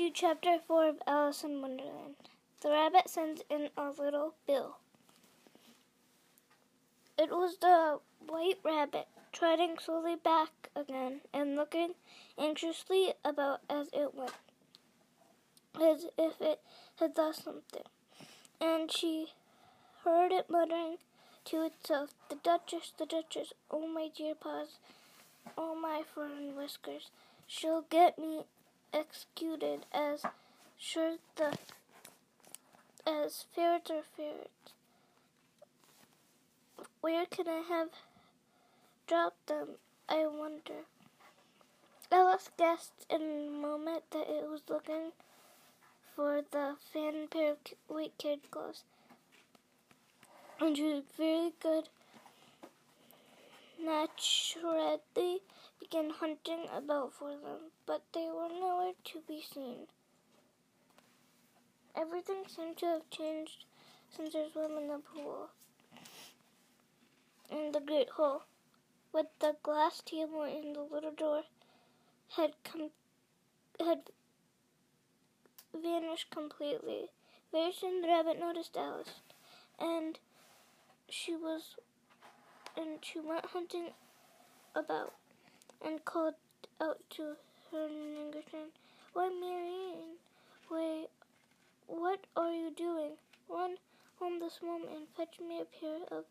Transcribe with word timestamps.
do 0.00 0.10
chapter 0.14 0.56
4 0.66 0.88
of 0.88 1.02
Alice 1.06 1.44
in 1.44 1.60
Wonderland. 1.60 2.14
The 2.62 2.70
rabbit 2.70 3.10
sends 3.10 3.42
in 3.50 3.68
a 3.76 3.90
little 3.90 4.32
bill. 4.46 4.78
It 7.18 7.28
was 7.28 7.58
the 7.58 7.98
white 8.26 8.60
rabbit 8.64 9.08
trotting 9.30 9.76
slowly 9.78 10.16
back 10.16 10.70
again 10.74 11.20
and 11.34 11.54
looking 11.54 11.96
anxiously 12.38 13.12
about 13.22 13.60
as 13.68 13.88
it 13.92 14.14
went, 14.14 14.32
as 15.78 16.06
if 16.16 16.40
it 16.40 16.60
had 16.98 17.18
lost 17.18 17.44
something. 17.44 17.84
And 18.58 18.90
she 18.90 19.34
heard 20.02 20.32
it 20.32 20.48
muttering 20.48 20.96
to 21.44 21.66
itself, 21.66 22.14
The 22.30 22.36
Duchess, 22.36 22.94
the 22.96 23.04
Duchess, 23.04 23.52
oh 23.70 23.86
my 23.86 24.08
dear 24.16 24.34
paws, 24.34 24.78
oh 25.58 25.74
my 25.74 26.04
fur 26.14 26.24
and 26.24 26.56
whiskers, 26.56 27.10
she'll 27.46 27.84
get 27.90 28.18
me 28.18 28.44
executed 28.92 29.86
as 29.92 30.24
sure 30.78 31.16
the 31.36 31.56
as 33.06 33.44
ferrets 33.54 33.90
or 33.90 34.02
ferrets. 34.02 34.74
Where 37.00 37.26
can 37.26 37.48
I 37.48 37.62
have 37.68 37.88
dropped 39.06 39.46
them, 39.46 39.76
I 40.08 40.26
wonder? 40.26 40.84
Alice 42.12 42.50
guessed 42.56 43.06
in 43.08 43.22
a 43.22 43.50
moment 43.50 44.04
that 44.10 44.28
it 44.28 44.48
was 44.48 44.62
looking 44.68 45.12
for 46.14 46.42
the 46.50 46.76
fan 46.92 47.28
pair 47.28 47.52
of 47.52 47.58
white 47.86 48.12
kid 48.18 48.40
gloves. 48.50 48.84
And 50.60 50.76
she 50.76 50.82
was 50.82 51.04
very 51.16 51.52
good 51.62 51.88
naturally 53.82 55.40
began 55.80 56.10
hunting 56.10 56.66
about 56.72 57.12
for 57.14 57.30
them, 57.30 57.72
but 57.86 58.02
they 58.12 58.28
were 58.28 58.48
nowhere 58.48 58.92
to 59.04 59.20
be 59.26 59.42
seen. 59.42 59.86
Everything 61.96 62.44
seemed 62.46 62.76
to 62.78 62.86
have 62.86 63.10
changed 63.10 63.64
since 64.14 64.32
their 64.32 64.50
swim 64.50 64.76
in 64.76 64.88
the 64.88 64.98
pool. 64.98 65.48
In 67.50 67.72
the 67.72 67.80
great 67.80 68.10
hall, 68.10 68.44
with 69.12 69.26
the 69.40 69.56
glass 69.62 70.00
table 70.04 70.42
and 70.42 70.76
the 70.76 70.82
little 70.82 71.10
door, 71.10 71.42
had 72.36 72.52
come 72.62 72.90
had 73.80 74.10
vanished 75.74 76.30
completely. 76.30 77.08
Very 77.50 77.72
soon 77.72 78.02
the 78.02 78.08
rabbit 78.08 78.38
noticed 78.38 78.76
Alice, 78.76 79.20
and 79.78 80.18
she 81.08 81.34
was 81.34 81.74
and 82.76 82.98
she 83.02 83.18
went 83.18 83.46
hunting 83.46 83.90
about 84.74 85.14
and 85.84 86.04
called 86.04 86.34
out 86.80 86.98
to 87.10 87.36
her 87.70 87.86
in 87.86 88.16
English, 88.16 88.46
Why, 89.12 89.28
Mary 89.28 89.92
Ann, 89.92 90.16
why, 90.68 91.06
what 91.86 92.26
are 92.36 92.52
you 92.52 92.70
doing? 92.70 93.12
Run 93.48 93.76
home 94.18 94.40
this 94.40 94.60
moment 94.62 94.92
and 94.94 95.08
fetch 95.16 95.40
me 95.40 95.60
a 95.60 95.64
pair 95.64 96.00
of 96.10 96.24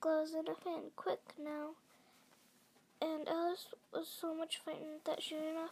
gloves 0.00 0.32
and 0.32 0.48
a 0.48 0.54
fan, 0.54 0.90
quick 0.96 1.20
now. 1.42 1.70
And 3.02 3.28
Alice 3.28 3.66
was 3.92 4.08
so 4.08 4.34
much 4.34 4.60
frightened 4.62 5.00
that 5.04 5.22
she 5.22 5.34
ran 5.34 5.56
off 5.56 5.70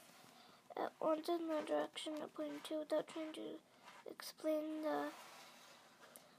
at 0.77 0.93
once 1.01 1.29
in 1.29 1.49
the 1.49 1.63
direction 1.67 2.15
it 2.15 2.35
pointed 2.35 2.65
to 2.65 2.79
without 2.79 3.09
trying 3.09 3.33
to 3.35 3.59
explain 4.11 4.83
the 4.83 5.09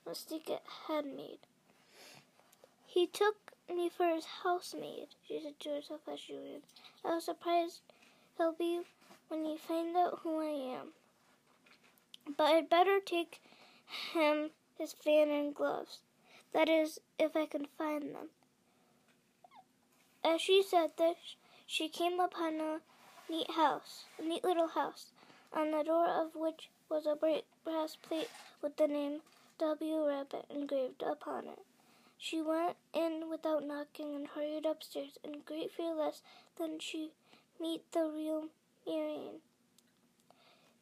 mistake 0.08 0.50
it 0.50 0.64
had 0.88 1.06
made. 1.06 1.40
He 2.86 3.06
took 3.06 3.48
me 3.70 3.89
for 3.89 4.08
his 4.08 4.25
housemaid, 4.44 5.07
she 5.28 5.40
said 5.41 5.59
to 5.59 5.69
herself 5.69 6.02
as 6.12 6.19
she 6.19 6.34
ran. 6.34 6.62
How 7.03 7.19
surprised 7.19 7.81
he'll 8.38 8.53
be 8.53 8.81
when 9.28 9.46
he 9.46 9.57
finds 9.57 9.96
out 9.96 10.19
who 10.24 10.40
I 10.40 10.80
am. 10.80 10.94
But 12.38 12.47
I'd 12.47 12.69
better 12.69 13.00
take 13.00 13.41
him 14.13 14.52
his 14.78 14.94
fan 14.94 15.30
and 15.30 15.53
gloves. 15.53 16.00
That 16.53 16.69
is, 16.69 17.00
if 17.18 17.35
I 17.35 17.46
can 17.46 17.68
find 17.78 18.16
them. 18.16 18.30
As 20.24 20.41
she 20.41 20.63
said 20.63 20.91
this, 20.97 21.36
she 21.66 21.88
came 21.88 22.19
upon 22.19 22.59
a 22.59 22.80
neat 23.30 23.51
house, 23.51 24.06
a 24.18 24.24
neat 24.24 24.44
little 24.44 24.68
house, 24.68 25.07
on 25.53 25.72
the 25.72 25.84
door 25.84 26.07
of 26.07 26.36
which 26.36 26.69
was 26.90 27.06
a 27.06 27.16
bright 27.16 27.46
brass 27.63 27.96
plate 27.96 28.30
with 28.62 28.78
the 28.78 28.88
name 28.88 29.22
W. 29.59 30.07
Rabbit 30.07 30.46
engraved 30.50 31.03
upon 31.03 31.47
it. 31.47 31.59
She 32.22 32.41
went 32.41 32.75
in 32.94 33.30
without 33.30 33.63
knocking 33.63 34.13
and 34.13 34.28
hurried 34.28 34.66
upstairs 34.66 35.18
in 35.24 35.40
great 35.46 35.72
fear 35.72 35.94
lest 35.94 36.22
then 36.57 36.78
she 36.80 37.13
meet 37.59 37.90
the 37.94 38.12
real 38.13 38.50
Mary 38.85 39.16
Ann. 39.16 39.41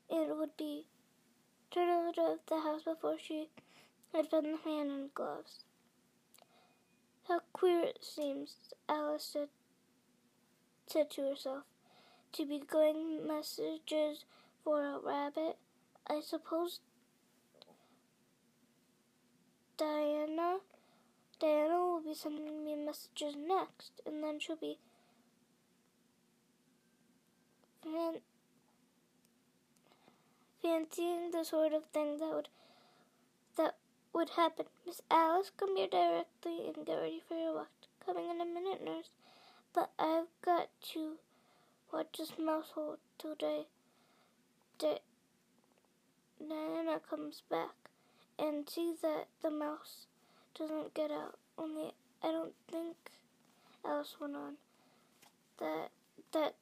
It 0.10 0.36
would 0.36 0.58
be 0.58 0.88
turned 1.70 1.92
out 1.92 2.18
of 2.18 2.40
the 2.48 2.62
house 2.62 2.82
before 2.84 3.20
she 3.20 3.50
had 4.14 4.32
found 4.32 4.46
the 4.46 4.58
hand 4.58 4.90
and 4.90 5.14
gloves. 5.14 5.64
How 7.28 7.42
queer 7.54 7.84
it 7.84 8.04
seems, 8.04 8.56
Alice 8.90 9.24
said, 9.24 9.50
said 10.88 11.12
to 11.12 11.30
herself, 11.30 11.64
to 12.32 12.48
be 12.48 12.60
going 12.60 13.28
messages 13.28 14.26
for 14.64 14.82
a 14.82 15.00
rabbit. 15.00 15.58
I 16.10 16.22
suppose 16.22 16.80
Diana 19.78 20.58
Diana 21.40 21.80
will 21.80 22.02
be 22.02 22.14
sending 22.16 22.66
me 22.66 22.76
messages 22.76 23.36
next, 23.36 24.02
and 24.06 24.24
then 24.24 24.40
she'll 24.40 24.56
be 24.56 24.80
fan- 27.84 28.22
fancying 30.62 31.32
the 31.32 31.44
sort 31.44 31.74
of 31.74 31.86
thing 31.86 32.18
that 32.18 32.34
would 32.34 32.50
that 33.56 33.76
would 34.14 34.32
happen. 34.32 34.66
Miss 34.86 35.02
Alice, 35.12 35.52
come 35.56 35.78
here 35.78 35.88
directly 35.88 36.66
and 36.66 36.86
get 36.86 36.96
ready 36.96 37.22
for 37.28 37.36
your 37.36 37.54
walk. 37.54 37.70
Coming 38.04 38.30
in 38.30 38.42
a 38.42 38.46
minute, 38.46 38.84
nurse. 38.84 39.10
But 39.74 39.92
I've 40.00 40.28
got 40.44 40.70
to 40.94 41.18
watch 41.94 42.18
this 42.18 42.34
mouse 42.40 42.72
hole 42.74 42.98
till 43.20 43.36
Di- 43.36 43.68
Di- 44.80 45.02
Diana 46.40 47.00
comes 47.00 47.44
back 47.50 47.76
and 48.40 48.68
see 48.70 48.94
that 49.02 49.28
the 49.42 49.52
mouse 49.52 50.08
doesn't 50.58 50.94
get 50.94 51.12
out. 51.12 51.38
Only 51.58 51.94
I 52.24 52.32
don't 52.32 52.54
think 52.72 52.96
Alice 53.86 54.16
went 54.20 54.36
on 54.36 54.54
that 55.60 55.90
that 56.34 56.56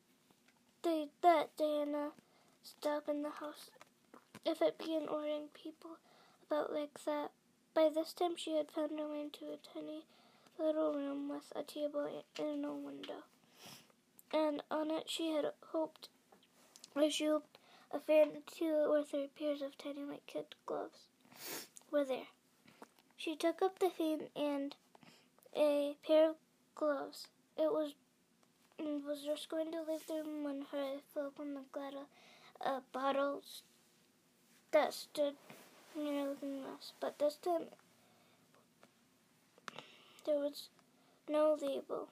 they 0.83 1.07
let 1.23 1.56
Diana 1.57 2.09
stop 2.63 3.07
in 3.09 3.23
the 3.23 3.29
house 3.29 3.69
if 4.45 4.61
it 4.61 4.78
began 4.78 5.07
ordering 5.07 5.47
people 5.53 5.97
about 6.47 6.73
like 6.73 7.03
that. 7.06 7.31
By 7.73 7.89
this 7.94 8.13
time 8.13 8.35
she 8.35 8.56
had 8.56 8.72
found 8.72 9.00
her 9.00 9.07
way 9.07 9.22
into 9.22 9.45
a 9.45 9.57
tiny 9.73 10.06
little 10.59 10.94
room 10.94 11.29
with 11.29 11.51
a 11.56 11.63
table 11.63 12.07
and 12.38 12.66
a 12.66 12.72
window. 12.72 13.23
And 14.33 14.62
on 14.69 14.91
it 14.91 15.09
she 15.09 15.31
had 15.31 15.45
hoped 15.72 16.09
or 16.95 17.09
she 17.09 17.25
hoped 17.25 17.57
a 17.91 18.00
fan 18.00 18.29
two 18.47 18.88
or 18.89 19.03
three 19.03 19.29
pairs 19.38 19.62
of 19.62 19.77
tiny 19.77 20.03
white 20.03 20.25
kid 20.27 20.45
gloves 20.66 21.07
were 21.91 22.06
there. 22.06 22.34
She 23.18 23.36
took 23.36 23.62
up 23.62 23.80
the 23.80 23.90
fan 23.90 24.30
and 24.36 24.76
a 25.56 25.96
pair 26.06 26.31
of 26.31 26.36
gloves. 26.76 27.28
It 27.58 27.72
was 27.72 27.94
was 29.06 29.24
just 29.24 29.50
going 29.50 29.72
to 29.72 29.80
leave 29.90 30.06
the 30.08 30.16
room 30.16 30.44
when 30.44 30.66
her 30.72 30.78
eye 30.78 31.00
fell 31.14 31.28
upon 31.28 31.54
the 31.54 31.62
glass 31.72 31.94
a 32.62 32.81
bottle 32.92 33.42
that 34.72 34.94
stood 34.94 35.36
near 35.95 36.30
the 36.30 36.48
glass. 36.48 36.94
But 37.00 37.19
this 37.19 37.36
time 37.36 37.68
there 40.25 40.39
was 40.39 40.69
no 41.30 41.57
label. 41.62 42.10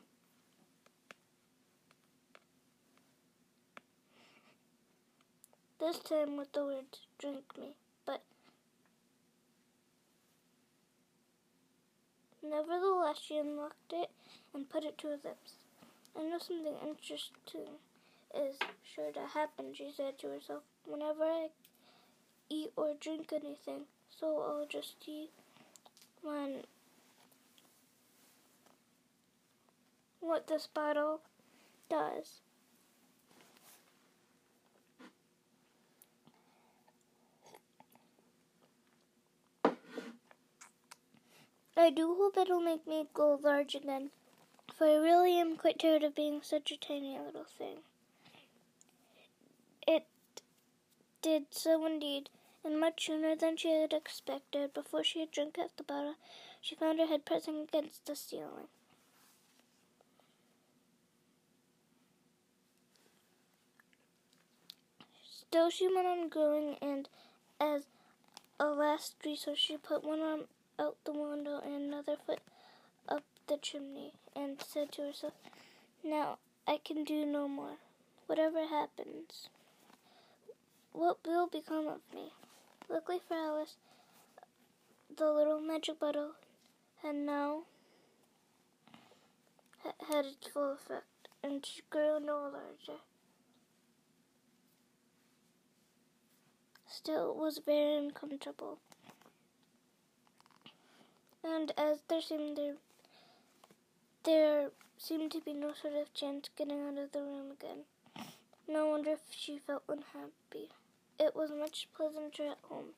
This 5.80 6.00
time 6.00 6.38
with 6.38 6.54
the 6.54 6.64
words 6.64 7.02
drink 7.18 7.44
me. 7.58 7.76
Nevertheless, 12.44 13.20
she 13.26 13.38
unlocked 13.38 13.94
it 13.94 14.10
and 14.54 14.70
put 14.70 14.84
it 14.84 14.98
to 15.00 15.08
her 15.08 15.20
lips. 15.24 15.54
I 16.16 16.24
know 16.24 16.38
something 16.40 16.76
interesting 16.86 17.80
is 18.36 18.56
sure 18.84 19.12
to 19.14 19.28
happen, 19.34 19.74
she 19.74 19.92
said 19.96 20.20
to 20.20 20.28
herself, 20.28 20.64
whenever 20.86 21.24
I 21.24 21.48
eat 22.50 22.72
or 22.76 22.94
drink 23.00 23.32
anything. 23.32 23.86
So 24.10 24.42
I'll 24.42 24.68
just 24.68 25.04
see 25.04 25.30
when 26.22 26.64
what 30.20 30.48
this 30.48 30.68
bottle 30.68 31.22
does. 31.90 32.42
I 41.76 41.90
do 41.90 42.16
hope 42.16 42.38
it'll 42.38 42.62
make 42.62 42.86
me 42.86 43.08
go 43.14 43.40
large 43.42 43.74
again, 43.74 44.12
for 44.78 44.86
I 44.86 44.96
really 44.96 45.40
am 45.40 45.58
quite 45.58 45.80
tired 45.80 46.04
of 46.04 46.14
being 46.14 46.42
such 46.44 46.72
a 46.72 46.78
tiny 46.78 47.18
little 47.18 47.46
thing. 47.46 47.80
It 49.88 50.06
did 51.24 51.46
so 51.50 51.86
indeed, 51.86 52.30
and 52.64 52.80
much 52.80 53.08
sooner 53.08 53.36
than 53.36 53.58
she 53.58 53.70
had 53.70 53.92
expected. 53.92 54.74
Before 54.74 55.04
she 55.04 55.20
had 55.20 55.32
drunk 55.32 55.58
half 55.58 55.76
the 55.76 55.84
bottle, 55.84 56.16
she 56.62 56.76
found 56.76 57.00
her 57.00 57.08
head 57.08 57.26
pressing 57.26 57.62
against 57.62 58.06
the 58.06 58.16
ceiling. 58.16 58.68
Still, 65.26 65.70
she 65.72 65.88
went 65.94 66.08
on 66.08 66.30
growing, 66.30 66.78
and 66.82 67.10
as 67.60 67.84
a 68.60 68.68
last 68.68 69.16
resource, 69.26 69.60
she 69.60 69.78
put 69.78 70.04
one 70.04 70.22
arm 70.22 70.46
out 70.80 70.98
the 71.06 71.12
window 71.12 71.60
and 71.64 71.94
another 71.94 72.16
foot 72.26 72.40
up 73.08 73.24
the 73.48 73.58
chimney, 73.58 74.14
and 74.36 74.62
said 74.62 74.92
to 74.94 75.04
herself, 75.04 75.34
Now 76.04 76.38
I 76.68 76.80
can 76.84 77.04
do 77.04 77.26
no 77.26 77.48
more. 77.48 77.78
Whatever 78.28 78.68
happens, 78.68 79.50
what 80.92 81.18
will 81.26 81.48
become 81.48 81.88
of 81.88 82.02
me? 82.14 82.34
Luckily 82.90 83.20
for 83.28 83.36
Alice, 83.36 83.76
the 85.16 85.32
little 85.32 85.60
magic 85.60 86.00
bottle 86.00 86.32
had 87.02 87.16
now 87.16 87.64
had 90.10 90.26
its 90.26 90.48
full 90.48 90.74
effect, 90.74 91.28
and 91.44 91.66
she 91.66 91.82
grew 91.90 92.20
no 92.20 92.38
larger. 92.38 93.02
Still, 96.88 97.32
it 97.32 97.38
was 97.38 97.60
very 97.66 97.98
uncomfortable. 97.98 98.78
And 101.44 101.72
as 101.78 102.00
there 102.08 102.22
seemed 102.22 102.58
there, 102.58 102.76
there 104.24 104.70
seemed 104.98 105.32
to 105.32 105.42
be 105.42 105.54
no 105.54 105.74
sort 105.74 105.96
of 105.96 106.14
chance 106.14 106.50
getting 106.56 106.80
out 106.80 106.98
of 106.98 107.12
the 107.12 107.22
room 107.22 107.52
again. 107.52 107.84
No 108.68 108.88
wonder 108.88 109.12
if 109.12 109.20
she 109.30 109.58
felt 109.58 109.84
unhappy. 109.90 110.70
It 111.20 111.36
was 111.36 111.52
much 111.52 111.90
pleasanter 111.96 112.48
at 112.48 112.60
home. 112.70 112.96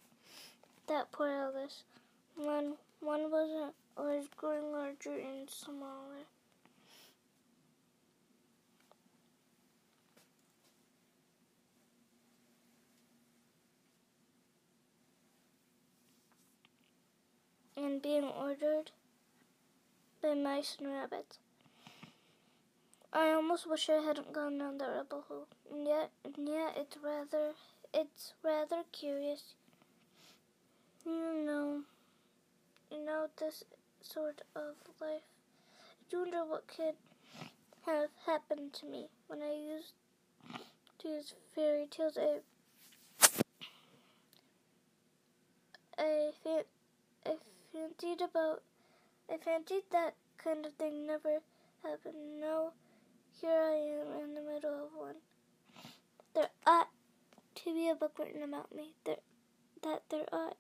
That 0.88 1.12
poor 1.12 1.27
Alice. 1.27 1.83
When 2.36 2.75
one 3.00 3.31
was 3.31 3.71
always 3.97 4.27
growing 4.38 4.71
larger 4.71 5.18
and 5.18 5.50
smaller. 5.50 6.25
And 17.77 18.01
being 18.01 18.24
ordered 18.24 18.92
by 20.22 20.33
mice 20.33 20.77
and 20.80 20.88
rabbits. 20.88 21.39
I 23.12 23.31
almost 23.31 23.69
wish 23.69 23.89
I 23.89 24.01
hadn't 24.01 24.33
gone 24.33 24.57
down 24.57 24.77
the 24.77 24.86
rabbit 24.86 25.24
hole. 25.27 25.48
And 25.72 25.86
yet, 25.86 26.12
and 26.24 26.48
yet, 26.48 26.74
it's 26.77 26.98
rather, 27.04 27.51
it's 27.94 28.33
rather 28.44 28.83
curious. 28.92 29.56
You 31.06 31.44
know, 31.45 31.81
you 32.92 33.06
know 33.06 33.27
this 33.38 33.63
sort 34.01 34.42
of 34.56 34.75
life. 35.00 35.22
I 36.13 36.18
wonder 36.18 36.45
what 36.45 36.68
could 36.68 36.95
have 37.86 38.10
happened 38.25 38.74
to 38.74 38.86
me 38.86 39.10
when 39.27 39.42
I 39.42 39.54
used 39.54 39.94
to 41.00 41.07
use 41.07 41.33
fairy 41.54 41.88
tales. 41.89 42.18
I, 42.18 42.39
I, 45.98 46.31
I 47.25 47.36
fancied 47.75 48.22
about, 48.22 48.63
I 49.30 49.38
fancied 49.38 49.83
that 49.92 50.16
kind 50.42 50.66
of 50.66 50.74
thing 50.75 51.06
never 51.06 51.39
happened. 51.83 52.39
No 52.39 52.72
here 53.42 53.51
I 53.51 53.75
am 53.75 54.24
in 54.24 54.36
the 54.36 54.42
middle 54.42 54.86
of 54.86 54.89
one. 54.98 55.16
There 56.33 56.50
ought 56.66 56.88
to 57.56 57.74
be 57.74 57.89
a 57.89 57.95
book 57.95 58.18
written 58.18 58.44
about 58.44 58.74
me. 58.74 58.94
There, 59.04 59.18
that 59.83 60.04
there 60.10 60.25
ought. 60.31 60.56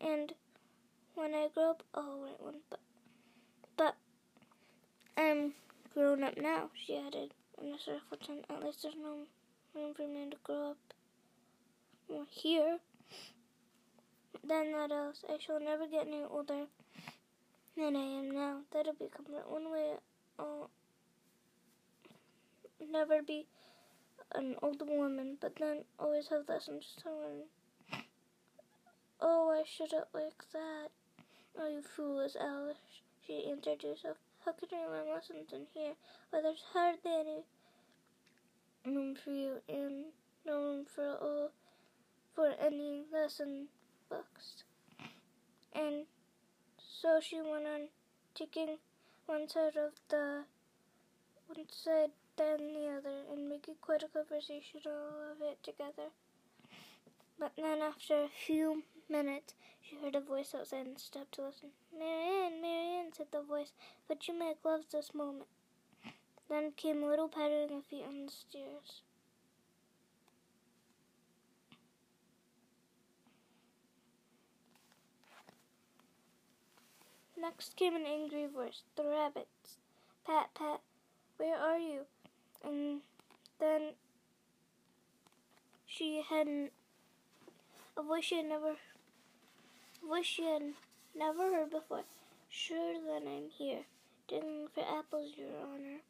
And 0.00 0.32
when 1.14 1.34
I 1.34 1.48
grow 1.54 1.70
up, 1.70 1.84
I'll 1.94 2.18
write 2.18 2.40
one. 2.40 2.56
But, 2.70 2.80
but 3.76 3.94
I'm 5.16 5.52
grown 5.94 6.24
up 6.24 6.36
now, 6.36 6.70
she 6.74 6.96
added 6.96 7.34
in 7.62 7.72
a 7.72 7.78
sorrowful 7.78 8.18
tone. 8.18 8.44
At 8.50 8.64
least 8.64 8.82
there's 8.82 8.94
no 9.00 9.26
room 9.74 9.94
for 9.94 10.08
me 10.08 10.30
to 10.30 10.36
grow 10.42 10.70
up 10.70 10.76
well, 12.08 12.26
here. 12.28 12.78
Then 14.48 14.72
that 14.72 14.90
else, 14.90 15.24
I 15.28 15.36
shall 15.38 15.60
never 15.60 15.86
get 15.86 16.06
any 16.06 16.24
older 16.24 16.64
than 17.76 17.96
I 17.96 18.18
am 18.18 18.30
now. 18.30 18.60
That'll 18.72 18.94
be 18.94 19.10
comfort. 19.14 19.44
One 19.46 19.70
way 19.70 19.92
I'll 20.38 20.70
never 22.90 23.20
be 23.22 23.46
an 24.34 24.56
old 24.62 24.80
woman, 24.88 25.36
but 25.38 25.56
then 25.56 25.84
always 25.98 26.28
have 26.28 26.48
lessons 26.48 26.94
to 27.02 27.10
learn. 27.10 28.02
Oh, 29.20 29.50
I 29.50 29.64
shouldn't 29.66 30.14
like 30.14 30.42
that. 30.54 30.88
Oh, 31.58 31.68
you 31.68 31.82
foolish 31.82 32.32
Alice, 32.40 32.76
she 33.26 33.50
answered 33.50 33.82
herself. 33.82 34.16
How 34.46 34.52
could 34.52 34.72
I 34.72 34.86
learn 34.86 35.12
lessons 35.12 35.52
in 35.52 35.66
here? 35.74 35.92
Why, 36.30 36.40
there's 36.40 36.64
hardly 36.72 37.00
any 37.04 37.44
room 38.86 39.14
for 39.14 39.30
you, 39.30 39.60
and 39.68 40.06
no 40.46 40.58
room 40.58 40.86
for 40.86 41.18
all, 41.20 41.50
for 42.34 42.54
any 42.58 43.04
lesson 43.12 43.68
books. 44.08 44.64
And 45.74 46.06
so 46.78 47.20
she 47.20 47.36
went 47.36 47.66
on, 47.66 47.88
taking 48.34 48.78
one 49.26 49.48
side 49.48 49.76
of 49.76 49.92
the 50.08 50.44
one 51.46 51.66
side 51.70 52.10
then 52.36 52.74
the 52.74 52.88
other, 52.96 53.24
and 53.32 53.48
making 53.48 53.74
quite 53.80 54.02
a 54.02 54.08
conversation 54.08 54.80
all 54.86 55.32
of 55.32 55.42
it 55.42 55.62
together. 55.62 56.10
But 57.38 57.52
then, 57.56 57.80
after 57.80 58.22
a 58.22 58.28
few 58.28 58.82
minutes, 59.08 59.54
she 59.80 59.96
heard 59.96 60.14
a 60.14 60.20
voice 60.20 60.54
outside 60.54 60.86
and 60.86 60.98
stopped 60.98 61.32
to 61.32 61.42
listen. 61.42 61.70
Mary 61.96 62.46
Ann, 62.46 62.60
Marianne, 62.60 63.12
said 63.12 63.28
the 63.32 63.42
voice, 63.42 63.72
but 64.06 64.26
you 64.28 64.34
my 64.34 64.54
gloves 64.62 64.86
this 64.92 65.14
moment. 65.14 65.46
Then 66.48 66.72
came 66.76 67.02
little 67.02 67.28
pattering 67.28 67.72
of 67.72 67.84
feet 67.84 68.04
on 68.06 68.26
the 68.26 68.32
stairs. 68.32 69.02
Next 77.40 77.76
came 77.76 77.94
an 77.94 78.04
angry 78.04 78.46
voice, 78.46 78.82
the 78.96 79.04
rabbit's. 79.04 79.78
Pat, 80.26 80.50
pat, 80.54 80.80
where 81.36 81.56
are 81.56 81.78
you? 81.78 82.06
and 82.64 83.00
then 83.60 83.92
she 85.86 86.22
had 86.28 86.46
a 87.96 88.02
voice 88.02 88.24
she 88.24 88.36
had 88.36 88.46
never 88.46 88.74
voice 90.06 90.26
she 90.26 90.42
had 90.42 90.62
never 91.16 91.54
heard 91.54 91.70
before. 91.70 92.04
Sure 92.50 92.94
then 93.06 93.28
I'm 93.28 93.50
here, 93.50 93.84
digging 94.26 94.68
for 94.74 94.80
apples, 94.80 95.32
Your 95.36 95.48
Honor. 95.62 96.00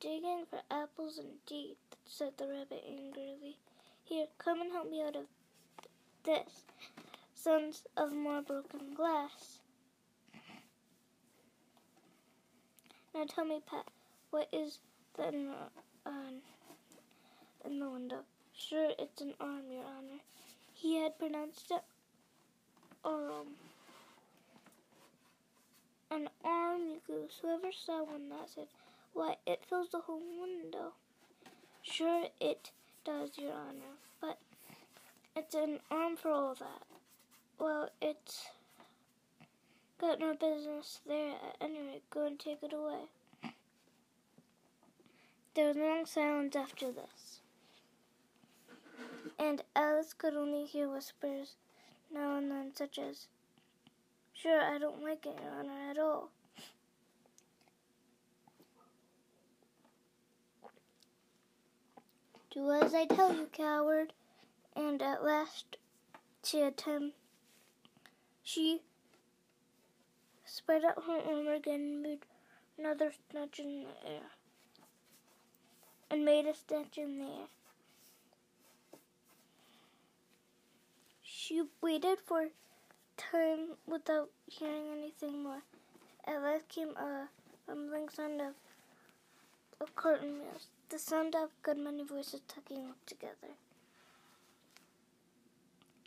Digging 0.00 0.44
for 0.50 0.60
apples 0.70 1.18
indeed, 1.18 1.76
said 2.06 2.32
the 2.36 2.46
rabbit 2.46 2.84
angrily. 2.86 3.56
Here, 4.04 4.26
come 4.38 4.60
and 4.60 4.72
help 4.72 4.90
me 4.90 5.02
out 5.02 5.16
of 5.16 5.24
this. 6.24 6.64
Sons 7.34 7.84
of 7.96 8.12
more 8.12 8.42
broken 8.42 8.94
glass. 8.94 9.61
Now 13.14 13.24
tell 13.28 13.44
me, 13.44 13.60
Pat, 13.68 13.86
what 14.30 14.48
is 14.52 14.78
then 15.16 15.48
uh, 15.50 15.82
in 17.64 17.78
the 17.78 17.88
window. 17.88 18.20
Sure, 18.56 18.90
it's 18.98 19.20
an 19.20 19.34
arm, 19.40 19.62
Your 19.70 19.84
Honor. 19.84 20.20
He 20.74 20.96
had 20.96 21.18
pronounced 21.18 21.70
it 21.70 21.82
um 23.04 23.46
an 26.10 26.28
arm, 26.44 26.82
you 26.82 27.00
goose. 27.06 27.38
Whoever 27.40 27.72
saw 27.72 28.04
one 28.04 28.28
that 28.28 28.50
said, 28.54 28.66
why, 29.14 29.36
it 29.46 29.64
fills 29.68 29.88
the 29.90 30.00
whole 30.00 30.20
window. 30.40 30.92
Sure, 31.82 32.26
it 32.40 32.70
does, 33.04 33.30
Your 33.38 33.52
Honor, 33.52 33.96
but 34.20 34.38
it's 35.34 35.54
an 35.54 35.80
arm 35.90 36.16
for 36.16 36.30
all 36.30 36.54
that. 36.54 36.82
Well, 37.58 37.88
it's 38.00 38.46
got 39.98 40.20
no 40.20 40.34
business 40.34 41.00
there 41.06 41.30
at 41.30 41.56
any. 41.60 41.81
Go 42.12 42.26
and 42.26 42.38
take 42.38 42.62
it 42.62 42.72
away. 42.74 43.04
There 45.54 45.68
was 45.68 45.76
a 45.76 45.80
long 45.80 46.04
silence 46.06 46.54
after 46.54 46.92
this, 46.92 47.40
and 49.38 49.62
Alice 49.74 50.12
could 50.12 50.34
only 50.34 50.66
hear 50.66 50.88
whispers 50.88 51.54
now 52.12 52.36
and 52.36 52.50
then, 52.50 52.72
such 52.74 52.98
as, 52.98 53.28
Sure, 54.34 54.60
I 54.60 54.78
don't 54.78 55.02
like 55.02 55.24
it, 55.24 55.38
Your 55.42 55.52
Honor, 55.58 55.90
at 55.90 55.98
all. 55.98 56.30
Do 62.50 62.70
as 62.72 62.92
I 62.92 63.06
tell 63.06 63.34
you, 63.34 63.48
coward. 63.50 64.12
And 64.76 65.00
at 65.00 65.24
last 65.24 65.78
she 66.44 66.68
time. 66.76 67.12
She 68.42 68.82
spread 70.52 70.84
out 70.84 71.04
her 71.06 71.18
arm 71.18 71.48
again 71.48 72.02
made 72.02 72.26
another 72.78 73.10
snatch 73.30 73.58
in 73.58 73.84
the 73.84 74.10
air 74.10 74.28
and 76.10 76.26
made 76.26 76.44
a 76.44 76.54
snatch 76.54 76.98
in 76.98 77.18
there. 77.18 77.46
She 81.22 81.62
waited 81.80 82.18
for 82.26 82.48
time 83.16 83.78
without 83.86 84.28
hearing 84.46 84.88
anything 84.92 85.42
more. 85.42 85.62
At 86.26 86.42
last 86.42 86.68
came 86.68 86.94
a 86.98 87.28
rumbling 87.66 88.10
sound 88.10 88.42
of 88.42 88.54
a 89.80 89.90
curtain 89.96 90.40
the 90.90 90.98
sound 90.98 91.34
of 91.34 91.48
good 91.62 91.78
many 91.78 92.04
voices 92.04 92.42
talking 92.46 92.92
together. 93.06 93.56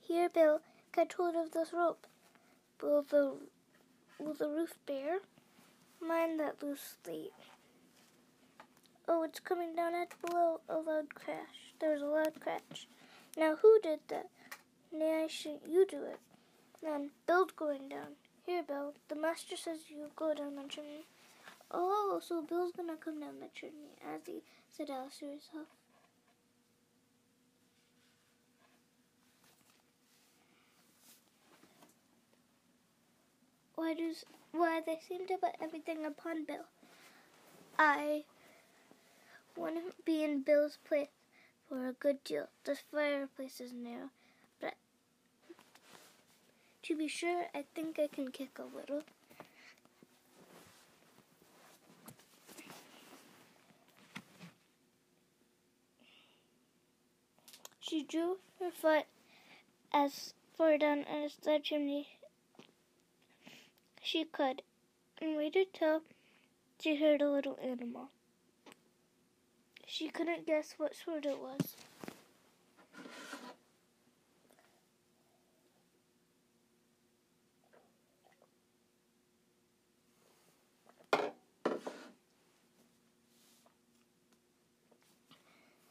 Here, 0.03 0.29
Bill, 0.29 0.61
catch 0.93 1.15
hold 1.15 1.35
of 1.35 1.51
this 1.51 1.73
rope. 1.73 2.05
Will 2.79 3.01
the 3.01 3.37
will 4.19 4.33
the 4.33 4.47
roof 4.47 4.73
bear? 4.85 5.19
Mind 6.01 6.39
that 6.39 6.61
loosely. 6.61 7.31
Oh, 9.07 9.23
it's 9.23 9.39
coming 9.39 9.75
down 9.75 9.93
at 9.95 10.19
below. 10.21 10.61
A 10.67 10.77
loud 10.77 11.13
crash. 11.13 11.73
There 11.79 11.93
was 11.93 12.01
a 12.01 12.05
loud 12.05 12.39
crash. 12.39 12.87
Now 13.37 13.55
who 13.55 13.79
did 13.81 13.99
that? 14.07 14.29
Nay, 14.91 15.23
I 15.23 15.27
shouldn't 15.27 15.67
you 15.67 15.85
do 15.85 16.03
it? 16.03 16.19
Then 16.81 17.11
Bill's 17.27 17.51
going 17.51 17.89
down. 17.89 18.15
Here, 18.45 18.63
Bill. 18.63 18.93
The 19.07 19.15
master 19.15 19.57
says 19.57 19.89
you 19.89 20.11
go 20.15 20.33
down 20.33 20.55
the 20.55 20.67
chimney. 20.69 21.07
Oh, 21.71 22.21
so 22.23 22.41
Bill's 22.41 22.71
gonna 22.71 22.95
come 22.95 23.19
down 23.19 23.39
the 23.39 23.49
chimney, 23.53 23.97
as 24.01 24.21
he 24.25 24.43
said 24.71 24.89
Alice 24.89 25.17
to 25.19 25.25
herself. 25.25 25.67
Does 33.77 34.25
why 34.51 34.81
they 34.85 34.99
seem 35.07 35.27
to 35.27 35.37
put 35.37 35.55
everything 35.61 36.05
upon 36.05 36.45
Bill? 36.45 36.65
I 37.77 38.23
wouldn't 39.55 40.03
be 40.05 40.23
in 40.23 40.41
Bill's 40.41 40.77
place 40.87 41.07
for 41.67 41.87
a 41.87 41.93
good 41.93 42.23
deal. 42.23 42.47
This 42.63 42.79
fireplace 42.91 43.59
is 43.61 43.71
narrow, 43.73 44.09
but 44.59 44.75
to 46.83 46.95
be 46.95 47.07
sure, 47.07 47.45
I 47.53 47.63
think 47.73 47.99
I 47.99 48.07
can 48.07 48.31
kick 48.31 48.59
a 48.59 48.77
little. 48.77 49.03
She 57.79 58.03
drew 58.03 58.37
her 58.59 58.71
foot 58.71 59.05
as 59.93 60.33
far 60.57 60.77
down 60.77 61.03
as 61.03 61.35
the 61.35 61.59
chimney 61.61 62.07
she 64.05 64.23
could 64.23 64.61
and 65.19 65.35
waited 65.35 65.73
till 65.73 66.01
she 66.79 66.95
heard 66.97 67.21
a 67.21 67.29
little 67.29 67.57
animal. 67.61 68.09
She 69.87 70.09
couldn't 70.09 70.45
guess 70.45 70.75
what 70.77 70.95
sort 70.95 71.25
it 71.25 71.39
was. 71.39 71.75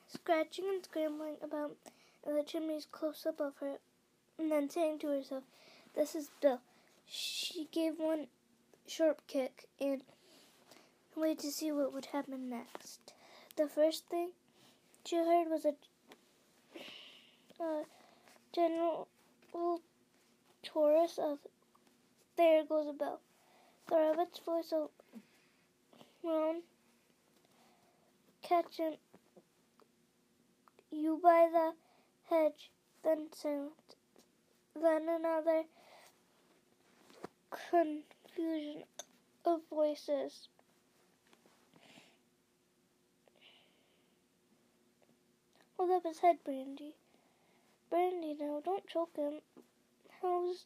Scratching 0.06 0.66
and 0.68 0.84
scrambling 0.84 1.36
about 1.42 1.76
the 2.24 2.42
chimneys 2.46 2.86
close 2.90 3.26
above 3.26 3.54
her, 3.60 3.78
and 4.38 4.50
then 4.50 4.70
saying 4.70 5.00
to 5.00 5.08
herself, 5.08 5.42
This 5.94 6.14
is 6.14 6.30
Bill. 6.40 6.60
She 7.06 7.68
gave 7.70 7.98
one 7.98 8.28
sharp 8.86 9.26
kick 9.26 9.68
and 9.80 10.02
waited 11.14 11.40
to 11.40 11.52
see 11.52 11.72
what 11.72 11.92
would 11.92 12.06
happen 12.06 12.48
next. 12.48 13.12
The 13.56 13.68
first 13.68 14.06
thing 14.06 14.30
she 15.04 15.16
heard 15.16 15.48
was 15.48 15.64
a, 15.64 15.74
a 17.62 17.84
general 18.52 19.08
chorus 20.66 21.18
of 21.18 21.38
There 22.36 22.64
goes 22.64 22.88
a 22.88 22.92
bell. 22.92 23.20
The 23.88 23.96
rabbit's 23.96 24.40
voice 24.40 24.72
alone 26.22 26.62
catching 28.42 28.96
you 30.90 31.20
by 31.22 31.48
the 31.52 31.72
hedge, 32.28 32.70
then 33.02 33.28
silent. 33.32 33.96
Then 34.74 35.08
another 35.08 35.64
confusion 37.70 38.84
of 39.44 39.60
voices. 39.70 40.48
Hold 45.76 45.90
up 45.90 46.04
his 46.04 46.20
head, 46.20 46.38
Brandy. 46.44 46.94
Brandy, 47.90 48.36
now 48.40 48.60
don't 48.64 48.86
choke 48.86 49.16
him. 49.16 49.40
How's 50.22 50.64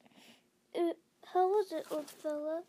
it? 0.74 0.98
How 1.32 1.48
was 1.48 1.72
it, 1.72 1.86
old 1.90 2.08
fella? 2.08 2.62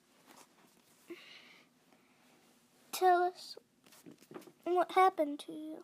Tell 2.91 3.23
us 3.23 3.55
what 4.65 4.91
happened 4.93 5.39
to 5.39 5.51
you. 5.51 5.77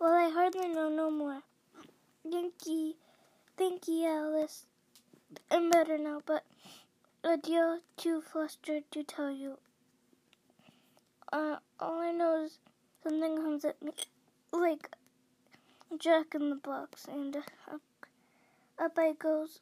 Well, 0.00 0.14
I 0.14 0.30
hardly 0.30 0.68
know 0.68 0.88
no 0.88 1.10
more. 1.10 1.42
Thank 2.22 2.68
ye, 3.88 4.06
Alice. 4.06 4.66
I'm 5.50 5.70
better 5.70 5.98
now, 5.98 6.22
but 6.24 6.44
a 7.24 7.36
deal 7.36 7.80
too 7.96 8.20
flustered 8.20 8.84
to 8.92 9.02
tell 9.02 9.30
you. 9.32 9.58
Uh, 11.32 11.56
all 11.80 11.98
I 11.98 12.12
know 12.12 12.44
is 12.44 12.60
something 13.02 13.36
comes 13.38 13.64
at 13.64 13.82
me 13.82 13.90
like 14.52 14.88
Jack 15.98 16.34
in 16.34 16.50
the 16.50 16.56
Box, 16.56 17.06
and 17.06 17.36
up, 17.36 17.80
up 18.78 18.92
I 18.96 19.14
goes 19.18 19.58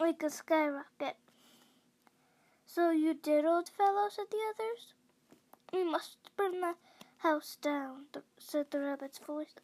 like 0.00 0.22
a 0.24 0.30
skyrocket. 0.30 1.16
So 2.66 2.90
you 2.90 3.14
did, 3.14 3.44
old 3.44 3.68
fellow, 3.68 4.08
said 4.10 4.26
the 4.32 4.38
others. 4.50 4.94
We 5.72 5.84
must 5.84 6.16
burn 6.36 6.60
the 6.60 6.74
house 7.24 7.56
down, 7.62 8.04
said 8.38 8.66
the 8.70 8.78
rabbit's 8.78 9.18
voice. 9.18 9.54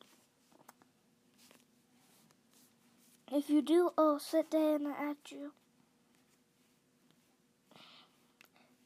If 3.30 3.50
you 3.50 3.60
do, 3.60 3.90
I'll 3.98 4.18
sit 4.18 4.50
down 4.50 4.86
at 4.86 5.30
you. 5.30 5.52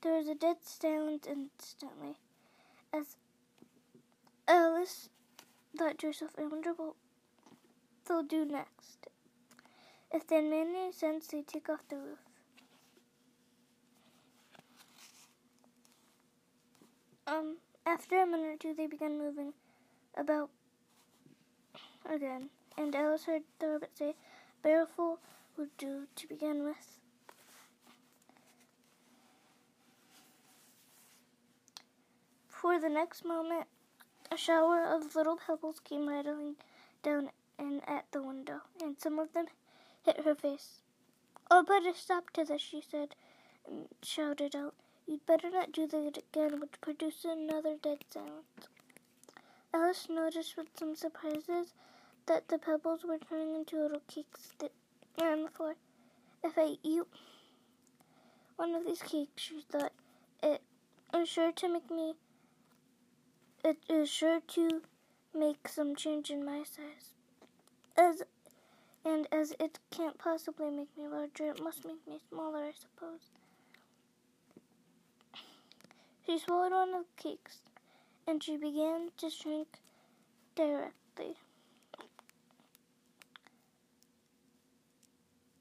There 0.03 0.19
was 0.19 0.27
a 0.29 0.35
dead 0.35 0.57
silence 0.63 1.25
instantly, 1.27 2.17
as 2.93 3.17
Alice 4.49 5.09
thought 5.79 5.99
to 5.99 6.09
herself, 6.09 6.33
I 6.37 6.43
wonder 6.43 6.73
what 6.77 6.95
they'll 8.07 8.25
do 8.25 8.45
next. 8.45 9.07
If 10.13 10.27
they 10.27 10.41
made 10.41 10.67
any 10.67 10.93
sense, 10.93 11.29
they 11.29 11.43
take 11.43 11.69
off 11.69 11.89
the 11.89 11.97
roof. 11.97 12.19
Um, 17.27 17.57
after 17.87 18.21
a 18.21 18.27
minute 18.27 18.47
or 18.47 18.57
two, 18.57 18.75
they 18.75 18.87
began 18.87 19.19
moving 19.19 19.53
about 20.17 20.51
again, 22.05 22.51
and 22.77 22.95
Alice 22.95 23.25
heard 23.25 23.43
the 23.59 23.69
rabbit 23.69 23.91
say, 23.97 24.15
Barrelful 24.63 25.19
would 25.57 25.77
do 25.77 26.07
to 26.17 26.27
begin 26.27 26.65
with. 26.65 26.99
For 32.49 32.81
the 32.81 32.89
next 32.89 33.25
moment, 33.25 33.67
a 34.33 34.37
shower 34.37 34.83
of 34.85 35.15
little 35.15 35.37
pebbles 35.37 35.81
came 35.81 36.09
rattling 36.09 36.57
down 37.03 37.31
and 37.59 37.83
at 37.87 38.07
the 38.11 38.23
window, 38.23 38.61
and 38.83 38.97
some 38.99 39.19
of 39.19 39.33
them 39.33 39.47
hit 40.05 40.25
her 40.25 40.35
face. 40.35 40.81
Oh, 41.51 41.63
put 41.67 41.87
a 41.87 41.95
stop 41.95 42.31
to 42.31 42.45
this, 42.45 42.63
she 42.63 42.81
said, 42.81 43.15
and 43.67 43.89
shouted 44.03 44.57
out. 44.57 44.75
You'd 45.07 45.27
better 45.27 45.51
not 45.51 45.73
do 45.73 45.87
that 45.87 46.19
again, 46.19 46.61
which 46.61 46.81
produced 46.81 47.25
another 47.25 47.77
dead 47.83 48.05
silence. 48.11 48.69
Alice 49.73 50.09
noticed 50.09 50.57
with 50.57 50.69
some 50.79 50.97
surprises 50.97 51.75
that 52.27 52.49
the 52.49 52.59
pebbles 52.59 53.05
were 53.05 53.19
turning 53.19 53.55
into 53.55 53.81
little 53.81 54.03
cakes 54.09 54.53
that 54.59 54.73
on 55.21 55.45
the 55.45 55.51
floor. 55.51 55.75
If 56.43 56.57
I 56.57 56.77
eat 56.83 57.03
one 58.57 58.75
of 58.75 58.85
these 58.85 59.03
cakes, 59.03 59.43
she 59.43 59.65
thought, 59.71 59.93
it 60.43 60.63
is 61.15 61.29
sure 61.29 61.53
to 61.53 61.69
make 61.69 61.91
me. 61.91 62.15
It 63.65 63.79
is 63.89 64.09
sure 64.09 64.41
to 64.49 64.83
make 65.35 65.69
some 65.69 65.97
change 65.97 66.31
in 66.31 66.45
my 66.45 66.65
size. 66.65 67.13
As 67.97 68.23
and 69.05 69.29
as 69.31 69.53
it 69.61 69.79
can't 69.91 70.19
possibly 70.19 70.71
make 70.71 70.97
me 70.97 71.07
larger, 71.07 71.51
it 71.51 71.63
must 71.63 71.85
make 71.85 72.07
me 72.07 72.21
smaller, 72.31 72.65
I 72.65 72.73
suppose. 72.73 73.31
She 76.27 76.39
swallowed 76.39 76.73
one 76.73 76.95
of 76.95 77.05
the 77.05 77.23
cakes, 77.23 77.59
and 78.27 78.43
she 78.43 78.57
began 78.57 79.11
to 79.19 79.31
shrink 79.31 79.79
directly. 80.57 81.37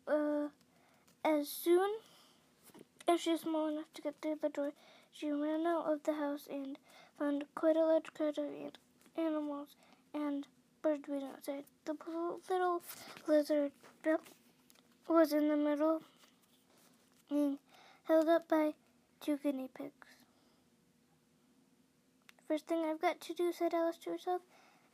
Uh, 0.07 0.47
as 1.23 1.47
soon 1.49 1.89
As 3.05 3.19
she 3.19 3.31
was 3.31 3.41
small 3.41 3.67
enough 3.67 3.91
to 3.95 4.01
get 4.01 4.15
through 4.21 4.37
the 4.41 4.49
door, 4.49 4.71
she 5.11 5.29
ran 5.29 5.67
out 5.67 5.85
of 5.91 6.03
the 6.03 6.13
house 6.13 6.47
and 6.49 6.77
found 7.19 7.43
quite 7.53 7.75
a 7.75 7.81
large 7.85 8.13
crowd 8.13 8.37
of 8.37 8.45
animals 9.17 9.75
and 10.13 10.47
birds 10.81 11.07
waiting 11.09 11.27
outside. 11.27 11.65
The 11.83 11.95
little 12.49 12.81
lizard 13.27 13.71
was 15.07 15.33
in 15.33 15.49
the 15.49 15.57
middle, 15.57 16.01
being 17.29 17.59
held 18.05 18.29
up 18.29 18.47
by 18.47 18.73
two 19.19 19.37
guinea 19.37 19.69
pigs. 19.73 20.02
First 22.53 22.67
thing 22.67 22.85
I've 22.85 23.01
got 23.01 23.19
to 23.21 23.33
do, 23.33 23.51
said 23.51 23.73
Alice 23.73 23.97
to 24.03 24.11
herself, 24.11 24.41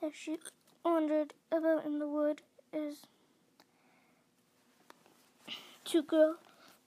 as 0.02 0.16
she 0.16 0.38
wandered 0.86 1.34
about 1.52 1.86
in 1.86 2.00
the 2.00 2.08
wood, 2.08 2.42
is 2.72 3.06
to 5.84 6.02
grow 6.02 6.36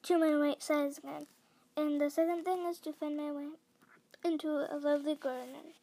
to 0.05 0.19
my 0.19 0.33
right 0.33 0.63
size 0.63 0.97
again. 0.97 1.27
And 1.77 2.01
the 2.01 2.09
second 2.09 2.47
thing 2.47 2.65
is 2.65 2.79
to 2.79 2.93
find 2.95 3.19
my 3.19 3.31
way 3.31 3.49
into 4.25 4.49
a 4.49 4.79
lovely 4.79 5.15
garden. 5.15 5.75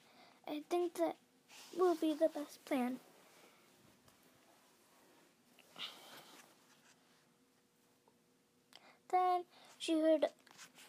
I 0.48 0.64
think 0.72 0.96
that 0.96 1.18
will 1.78 1.94
be 1.94 2.16
the 2.16 2.30
best 2.30 2.66
plan. 2.66 3.00
Then 9.12 9.44
she 9.78 10.02
heard 10.02 10.30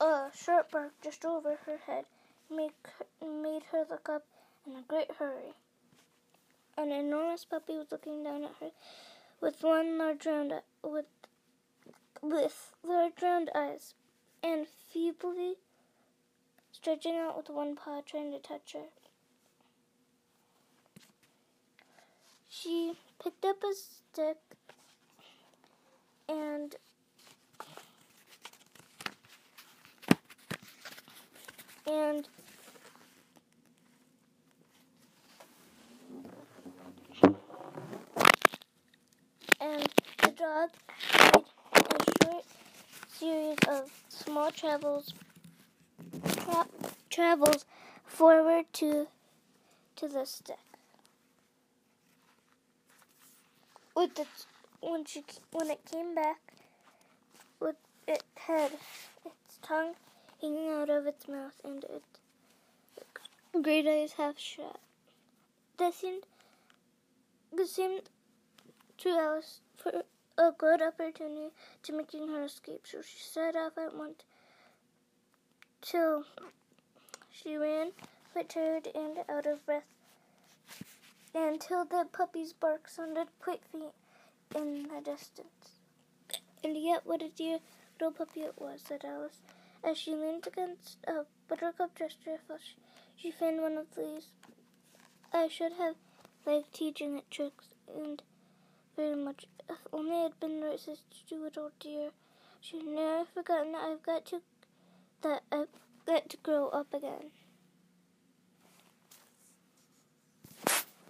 a 0.00 0.30
sharp 0.35 0.71
bark 0.71 0.92
just 1.02 1.26
over 1.26 1.59
her 1.66 1.76
head, 1.87 2.07
make, 2.50 2.88
made 3.23 3.62
her 3.73 3.85
look 3.88 4.09
up 4.09 4.25
in 4.66 4.75
a 4.76 4.83
great 4.87 5.12
hurry. 5.19 5.54
An 6.76 6.92
enormous 6.92 7.45
puppy 7.45 7.75
was 7.75 7.90
looking 7.90 8.25
down 8.25 8.45
at 8.45 8.57
her 8.61 8.71
with 9.40 9.62
one 9.62 9.99
large 9.99 10.26
round 10.26 10.52
with 10.83 11.07
with 12.23 12.75
large 12.83 13.23
round 13.23 13.50
eyes 13.54 13.95
and 14.42 14.66
feebly 14.92 15.54
stretching 16.73 17.16
out 17.16 17.37
with 17.37 17.49
one 17.49 17.76
paw 17.76 18.00
trying 18.00 18.33
to 18.33 18.38
touch 18.38 18.75
her. 18.75 18.87
She 22.49 22.95
picked 23.23 23.45
up 23.45 23.62
a 23.62 23.75
stick 23.75 24.37
and 26.28 26.76
and 31.87 32.28
and 39.61 39.88
the 40.23 40.31
dog 40.31 40.71
made 41.19 41.45
a 41.73 42.25
short 42.25 42.45
series 43.09 43.59
of 43.69 43.90
small 44.09 44.50
travels 44.50 45.12
tra 46.37 46.67
travels 47.11 47.64
forward 48.07 48.64
to 48.73 49.07
to 49.97 50.09
the 50.09 50.25
stick. 50.25 50.57
With 53.95 54.14
the 54.14 54.26
when 54.81 55.05
she 55.05 55.25
when 55.52 55.71
it 55.71 55.81
came 55.90 56.14
back, 56.14 56.40
with 57.61 57.76
it 58.09 58.23
had 58.37 58.73
its 59.26 59.59
tongue 59.62 59.95
hanging 60.40 60.71
out 60.71 60.88
of 60.88 61.07
its 61.07 61.29
mouth 61.29 61.61
and 61.62 61.85
its 61.85 62.20
great 63.62 63.87
eyes 63.87 64.12
half 64.12 64.38
shut. 64.38 64.79
This 65.77 65.96
seemed 65.96 66.25
this 67.53 67.73
seemed 67.75 68.09
to 69.01 69.09
Alice 69.09 69.61
for 69.77 70.05
a 70.37 70.53
good 70.53 70.83
opportunity 70.83 71.49
to 71.83 71.93
making 71.93 72.29
her 72.29 72.45
escape, 72.45 72.83
so 72.85 73.01
she 73.01 73.19
set 73.19 73.57
off 73.57 73.79
at 73.79 73.97
once 73.97 74.25
till 75.81 76.25
she 77.31 77.57
ran 77.57 77.93
quite 78.33 78.51
tired 78.51 78.89
and 78.95 79.19
out 79.29 79.47
of 79.47 79.65
breath 79.65 79.89
until 81.35 81.85
the 81.85 82.07
puppy's 82.13 82.53
bark 82.53 82.89
sounded 82.89 83.29
quite 83.41 83.63
faint 83.73 83.95
in 84.55 84.83
the 84.83 85.01
distance. 85.03 85.79
And 86.63 86.77
yet 86.77 87.07
what 87.07 87.23
a 87.23 87.29
dear 87.29 87.61
little 87.99 88.13
puppy 88.13 88.41
it 88.41 88.55
was, 88.59 88.83
said 88.87 89.05
Alice, 89.05 89.41
as 89.83 89.97
she 89.97 90.15
leaned 90.15 90.47
against 90.47 90.99
a 91.07 91.25
buttercup 91.49 91.95
dresser 91.95 92.39
she 93.17 93.31
found 93.31 93.63
one 93.63 93.79
of 93.79 93.95
these. 93.97 94.27
I 95.33 95.49
should 95.49 95.73
have 95.73 95.97
liked 96.45 96.75
teaching 96.75 97.17
it 97.19 97.31
tricks, 97.31 97.69
and 97.89 98.23
very 98.96 99.16
much. 99.16 99.46
If 99.68 99.79
only 99.92 100.12
I 100.12 100.22
had 100.24 100.40
been 100.40 100.62
right 100.62 100.79
sister 100.79 101.03
to 101.29 101.44
it, 101.46 101.57
oh 101.59 101.70
dear. 101.79 102.11
She'd 102.61 102.85
never 102.85 103.24
forgotten 103.24 103.72
that 103.72 103.83
I've 103.83 104.03
got 104.03 104.26
to 104.26 104.42
that 105.22 105.42
I've 105.50 105.68
got 106.07 106.29
to 106.31 106.37
grow 106.38 106.68
up 106.68 106.92
again. 106.92 107.31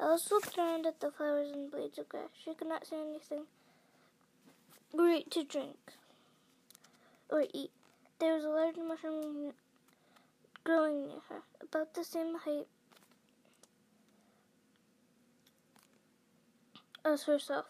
Alice 0.00 0.30
looked 0.30 0.56
around 0.56 0.86
at 0.86 1.00
the 1.00 1.10
flowers 1.10 1.50
and 1.50 1.70
blades 1.70 1.98
of 1.98 2.08
grass. 2.08 2.30
She 2.42 2.54
could 2.54 2.68
not 2.68 2.86
see 2.86 2.96
anything 2.96 3.44
great 4.96 5.30
to 5.30 5.44
drink 5.44 5.92
or 7.28 7.44
eat. 7.52 7.70
There 8.18 8.34
was 8.34 8.44
a 8.44 8.48
large 8.48 8.76
mushroom 8.76 9.52
growing 10.64 11.06
near 11.06 11.20
her, 11.28 11.42
about 11.62 11.94
the 11.94 12.04
same 12.04 12.36
height 12.38 12.66
as 17.04 17.24
herself. 17.24 17.66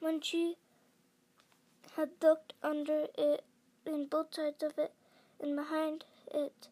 When 0.00 0.20
she 0.20 0.56
had 1.96 2.10
looked 2.22 2.54
under 2.62 3.06
it 3.16 3.44
and 3.84 4.08
both 4.08 4.34
sides 4.34 4.62
of 4.62 4.78
it 4.78 4.92
and 5.40 5.54
behind 5.56 6.04
it, 6.32 6.68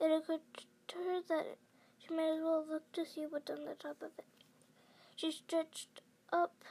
it 0.00 0.10
occurred 0.10 0.40
to 0.88 0.96
her 0.98 1.20
that 1.28 1.56
she 1.98 2.14
might 2.14 2.36
as 2.36 2.42
well 2.42 2.64
look 2.68 2.92
to 2.92 3.06
see 3.06 3.26
what's 3.28 3.50
on 3.50 3.64
the 3.64 3.74
top 3.74 4.02
of 4.02 4.10
it. 4.18 4.24
She 5.16 5.30
stretched 5.32 6.00
up 6.32 6.64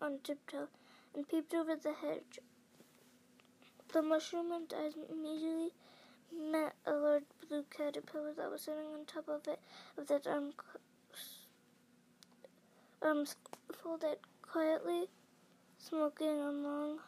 on 0.00 0.18
tiptoe 0.22 0.68
and 1.14 1.28
peeped 1.28 1.54
over 1.54 1.76
the 1.76 1.92
hedge. 1.92 2.40
The 3.92 4.02
mushroom 4.02 4.50
and 4.52 4.72
eyes 4.76 4.94
immediately 5.08 5.70
met 6.32 6.74
a 6.84 6.92
large 6.92 7.24
blue 7.48 7.64
caterpillar 7.70 8.32
that 8.34 8.50
was 8.50 8.62
sitting 8.62 8.92
on 8.92 9.04
top 9.06 9.28
of 9.28 9.46
it 9.46 9.60
with 9.96 10.10
its 10.10 10.26
arm, 10.26 10.52
arms 13.02 13.36
folded 13.82 14.18
quietly, 14.42 15.08
smoking 15.78 16.40
a 16.40 16.50
long 16.50 16.98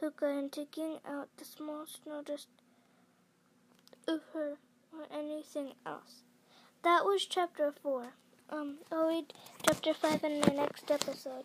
hookah 0.00 0.26
and 0.26 0.52
taking 0.52 0.98
out 1.06 1.28
the 1.36 1.44
small 1.44 1.86
snow 1.86 2.22
dust 2.22 2.48
of 4.08 4.20
her 4.32 4.58
or 4.92 5.06
anything 5.16 5.72
else. 5.86 6.22
That 6.82 7.04
was 7.04 7.26
chapter 7.26 7.72
four. 7.82 8.14
Um, 8.48 8.78
I'll 8.90 9.06
read 9.06 9.32
chapter 9.62 9.94
five 9.94 10.24
in 10.24 10.40
the 10.40 10.52
next 10.52 10.90
episode. 10.90 11.44